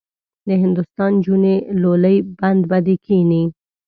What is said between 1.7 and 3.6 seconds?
لولۍ بند به دې کیني.